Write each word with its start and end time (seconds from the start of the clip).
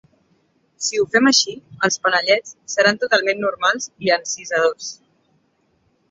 Si 0.85 0.99
ho 0.99 1.03
fem 1.15 1.27
així, 1.31 1.51
els 1.87 1.97
panellets 2.05 2.55
seran 2.75 2.97
totalment 3.03 3.43
normals 3.43 3.85
i 4.07 4.11
encisadors. 4.17 4.89